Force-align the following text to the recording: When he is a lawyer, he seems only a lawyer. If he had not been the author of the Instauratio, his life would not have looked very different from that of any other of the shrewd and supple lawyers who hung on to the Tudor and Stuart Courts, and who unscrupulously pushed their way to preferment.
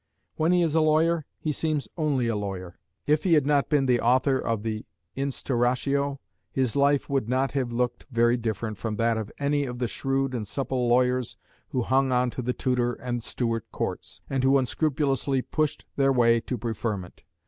When 0.35 0.51
he 0.51 0.63
is 0.63 0.73
a 0.73 0.81
lawyer, 0.81 1.27
he 1.37 1.51
seems 1.51 1.87
only 1.95 2.25
a 2.25 2.35
lawyer. 2.35 2.79
If 3.05 3.23
he 3.23 3.33
had 3.33 3.45
not 3.45 3.69
been 3.69 3.85
the 3.85 4.01
author 4.01 4.39
of 4.39 4.63
the 4.63 4.83
Instauratio, 5.15 6.17
his 6.51 6.75
life 6.75 7.07
would 7.07 7.29
not 7.29 7.51
have 7.51 7.71
looked 7.71 8.07
very 8.09 8.35
different 8.35 8.79
from 8.79 8.95
that 8.95 9.15
of 9.15 9.31
any 9.37 9.65
other 9.65 9.69
of 9.73 9.77
the 9.77 9.87
shrewd 9.87 10.33
and 10.33 10.47
supple 10.47 10.87
lawyers 10.87 11.37
who 11.69 11.83
hung 11.83 12.11
on 12.11 12.31
to 12.31 12.41
the 12.41 12.51
Tudor 12.51 12.93
and 12.93 13.21
Stuart 13.21 13.71
Courts, 13.71 14.21
and 14.27 14.43
who 14.43 14.57
unscrupulously 14.57 15.43
pushed 15.43 15.85
their 15.97 16.11
way 16.11 16.39
to 16.41 16.57
preferment. 16.57 17.23